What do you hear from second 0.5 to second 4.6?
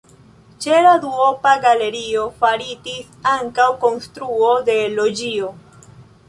Ĉe la duopa galerio faritis ankaŭ konstruo